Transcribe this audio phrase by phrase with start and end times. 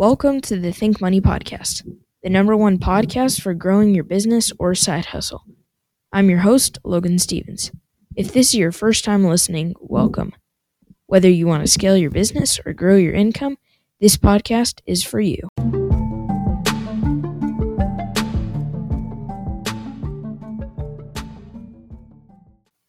[0.00, 1.86] Welcome to the Think Money Podcast,
[2.22, 5.44] the number one podcast for growing your business or side hustle.
[6.10, 7.70] I'm your host, Logan Stevens.
[8.16, 10.32] If this is your first time listening, welcome.
[11.04, 13.58] Whether you want to scale your business or grow your income,
[14.00, 15.46] this podcast is for you.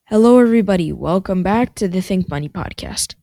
[0.06, 0.94] Hello, everybody.
[0.94, 3.16] Welcome back to the Think Money Podcast.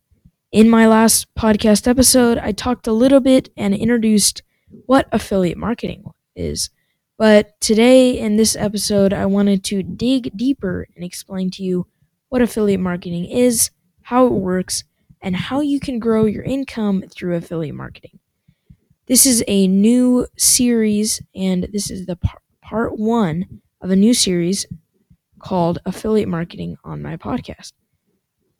[0.51, 4.41] In my last podcast episode, I talked a little bit and introduced
[4.87, 6.03] what affiliate marketing
[6.35, 6.71] is.
[7.19, 11.85] But today, in this episode, I wanted to dig deeper and explain to you
[12.29, 13.69] what affiliate marketing is,
[14.01, 14.83] how it works,
[15.21, 18.17] and how you can grow your income through affiliate marketing.
[19.05, 24.15] This is a new series, and this is the par- part one of a new
[24.15, 24.65] series
[25.37, 27.73] called Affiliate Marketing on my podcast.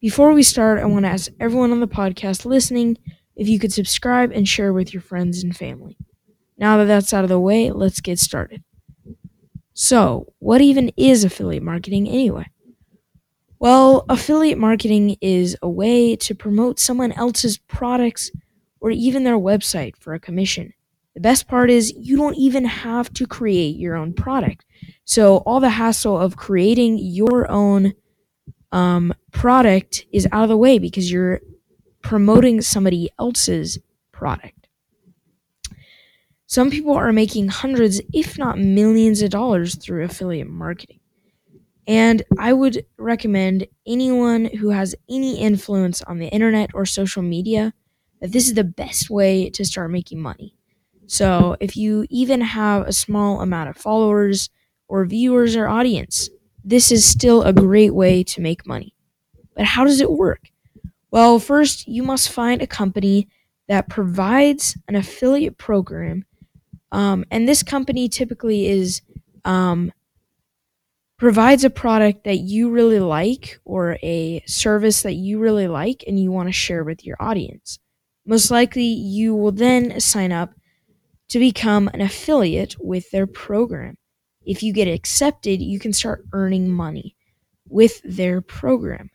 [0.01, 2.97] Before we start, I want to ask everyone on the podcast listening
[3.35, 5.97] if you could subscribe and share with your friends and family.
[6.57, 8.63] Now that that's out of the way, let's get started.
[9.73, 12.45] So, what even is affiliate marketing anyway?
[13.59, 18.31] Well, affiliate marketing is a way to promote someone else's products
[18.79, 20.71] or even their website for a commission.
[21.13, 24.63] The best part is you don't even have to create your own product.
[25.03, 27.95] So, all the hassle of creating your own
[28.71, 31.41] um, product is out of the way because you're
[32.01, 33.79] promoting somebody else's
[34.11, 34.67] product.
[36.47, 40.99] Some people are making hundreds, if not millions of dollars through affiliate marketing.
[41.87, 47.73] And I would recommend anyone who has any influence on the internet or social media
[48.21, 50.55] that this is the best way to start making money.
[51.07, 54.51] So, if you even have a small amount of followers
[54.87, 56.29] or viewers or audience,
[56.69, 58.93] this is still a great way to make money.
[59.55, 60.51] But how does it work?
[61.09, 63.27] Well, first, you must find a company
[63.67, 66.25] that provides an affiliate program.
[66.91, 69.01] Um, and this company typically is
[69.45, 69.91] um,
[71.17, 76.19] provides a product that you really like or a service that you really like and
[76.19, 77.79] you want to share with your audience.
[78.27, 80.51] Most likely, you will then sign up
[81.29, 83.97] to become an affiliate with their program.
[84.49, 87.15] If you get accepted, you can start earning money
[87.67, 89.11] with their program.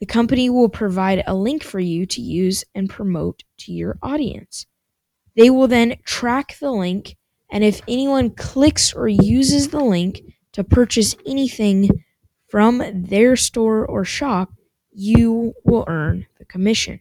[0.00, 4.66] The company will provide a link for you to use and promote to your audience.
[5.34, 7.16] They will then track the link,
[7.50, 10.20] and if anyone clicks or uses the link
[10.52, 11.88] to purchase anything
[12.50, 14.52] from their store or shop,
[14.92, 17.00] you will earn the commission.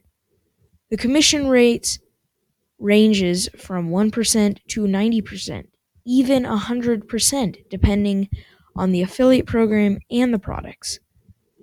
[0.92, 2.00] The commission rates
[2.80, 5.66] ranges from 1% to 90%
[6.06, 8.30] even 100%, depending
[8.76, 11.00] on the affiliate program and the products.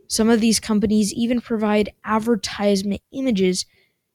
[0.09, 3.65] Some of these companies even provide advertisement images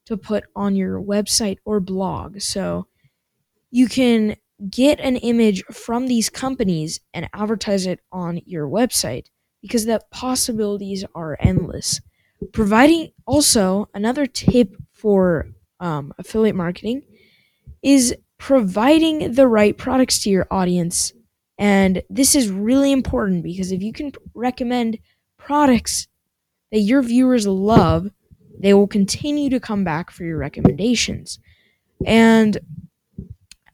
[0.06, 2.40] to put on your website or blog.
[2.40, 2.88] So
[3.72, 4.36] you can
[4.70, 9.26] get an image from these companies and advertise it on your website
[9.62, 12.00] because the possibilities are endless.
[12.54, 15.48] Providing also another tip for
[15.80, 17.04] um, affiliate marketing
[17.84, 21.14] is providing the right products to your audience.
[21.58, 25.00] And this is really important because if you can recommend
[25.38, 26.08] products
[26.72, 28.12] that your viewers love,
[28.59, 31.40] they will continue to come back for your recommendations.
[32.06, 32.58] And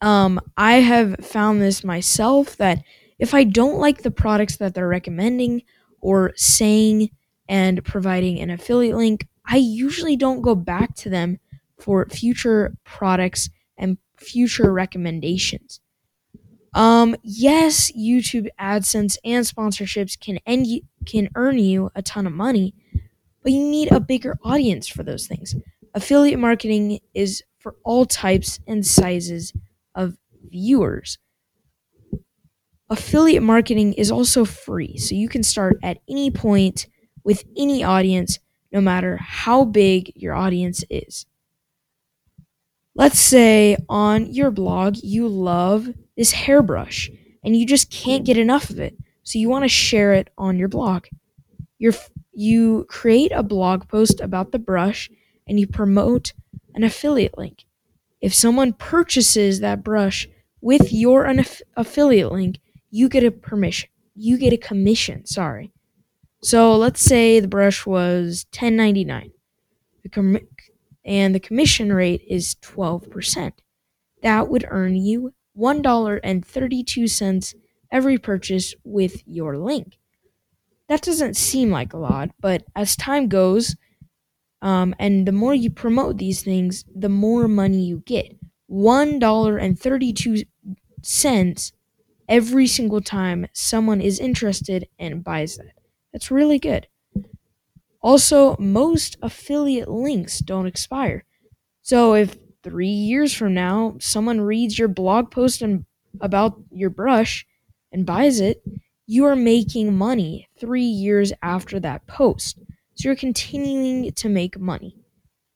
[0.01, 2.83] um, I have found this myself that
[3.19, 5.63] if I don't like the products that they're recommending
[6.01, 7.09] or saying
[7.47, 11.39] and providing an affiliate link, I usually don't go back to them
[11.79, 15.79] for future products and future recommendations.
[16.73, 22.33] Um, yes, YouTube AdSense and sponsorships can end you, can earn you a ton of
[22.33, 22.73] money,
[23.43, 25.55] but you need a bigger audience for those things.
[25.93, 29.53] Affiliate marketing is for all types and sizes
[29.93, 30.17] of
[30.49, 31.19] viewers.
[32.89, 36.87] Affiliate marketing is also free, so you can start at any point
[37.23, 38.39] with any audience,
[38.71, 41.25] no matter how big your audience is.
[42.95, 47.09] Let's say on your blog you love this hairbrush
[47.43, 48.95] and you just can't get enough of it.
[49.23, 51.05] So you want to share it on your blog.
[51.79, 51.93] you
[52.33, 55.09] you create a blog post about the brush
[55.47, 56.33] and you promote
[56.75, 57.65] an affiliate link.
[58.21, 60.27] If someone purchases that brush
[60.61, 63.89] with your aff- affiliate link, you get a permission.
[64.15, 65.71] You get a commission, sorry.
[66.41, 69.31] So let's say the brush was 10.99.
[70.03, 70.39] The com-
[71.05, 73.53] and the commission rate is 12%.
[74.21, 77.55] That would earn you $1.32
[77.91, 79.97] every purchase with your link.
[80.89, 83.75] That doesn't seem like a lot, but as time goes,
[84.61, 88.35] um, and the more you promote these things, the more money you get.
[88.69, 90.45] $1.32
[92.29, 95.73] every single time someone is interested and buys that.
[96.11, 96.87] That's really good.
[98.03, 101.23] Also, most affiliate links don't expire.
[101.81, 105.85] So if three years from now someone reads your blog post and
[106.21, 107.45] about your brush
[107.91, 108.63] and buys it,
[109.07, 112.59] you are making money three years after that post.
[112.95, 114.97] So you're continuing to make money.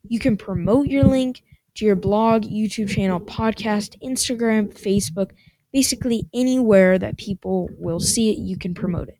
[0.07, 1.43] You can promote your link
[1.75, 5.31] to your blog, YouTube channel, podcast, Instagram, Facebook,
[5.71, 9.19] basically anywhere that people will see it, you can promote it.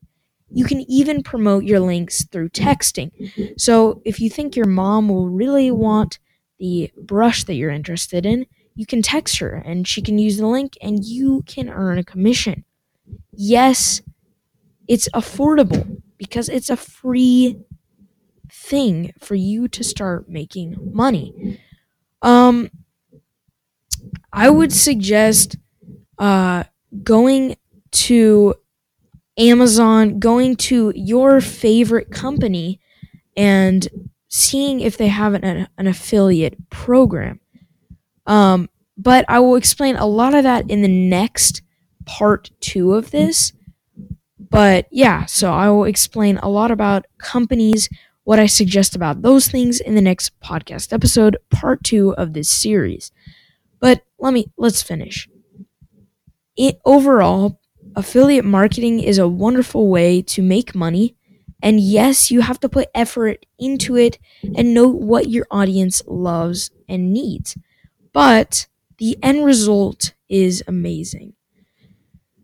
[0.50, 3.12] You can even promote your links through texting.
[3.60, 6.20] So if you think your mom will really want
[6.60, 8.46] the brush that you're interested in,
[8.76, 12.04] you can text her and she can use the link and you can earn a
[12.04, 12.64] commission.
[13.34, 14.02] Yes,
[14.88, 17.60] it's affordable because it's a free
[18.52, 21.60] thing for you to start making money.
[22.22, 22.70] Um
[24.32, 25.56] I would suggest
[26.20, 26.64] uh
[27.04, 27.58] going
[27.92, 28.56] to
[29.38, 32.80] Amazon, going to your favorite company
[33.36, 33.88] and
[34.28, 37.40] seeing if they have an, an affiliate program.
[38.26, 41.62] Um, but I will explain a lot of that in the next
[42.06, 43.54] part two of this.
[44.40, 47.90] But yeah, so I will explain a lot about companies,
[48.24, 52.50] what I suggest about those things in the next podcast episode, part two of this
[52.50, 53.12] series.
[53.80, 55.30] But let me let's finish.
[56.56, 57.60] It overall,
[57.98, 61.16] affiliate marketing is a wonderful way to make money.
[61.62, 64.20] And yes, you have to put effort into it
[64.56, 67.58] and know what your audience loves and needs.
[68.14, 68.68] But
[69.00, 71.34] the end result is amazing.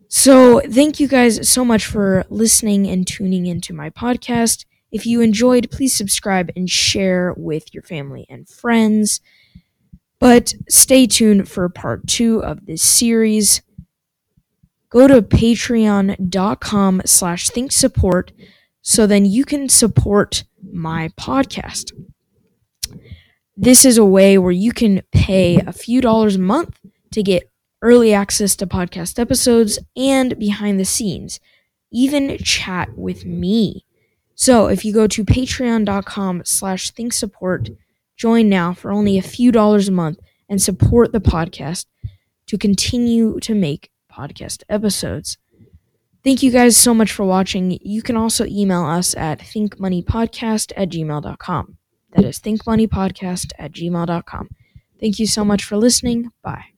[0.08, 4.64] So, thank you guys so much for listening and tuning into my podcast.
[4.92, 9.20] If you enjoyed, please subscribe and share with your family and friends.
[10.20, 13.62] But stay tuned for part two of this series
[14.94, 18.32] go to patreon.com slash think support
[18.80, 21.92] so then you can support my podcast.
[23.56, 26.78] This is a way where you can pay a few dollars a month
[27.12, 27.50] to get
[27.82, 31.40] early access to podcast episodes and behind the scenes
[31.92, 33.84] even chat with me.
[34.34, 37.70] So if you go to patreon.com slash think support
[38.16, 40.18] join now for only a few dollars a month
[40.48, 41.86] and support the podcast
[42.46, 45.38] to continue to make podcast episodes.
[46.22, 47.78] Thank you guys so much for watching.
[47.82, 51.76] You can also email us at thinkmoneypodcast at gmail.com.
[52.12, 54.48] That is thinkmoneypodcast at gmail.com.
[55.00, 56.30] Thank you so much for listening.
[56.42, 56.73] Bye.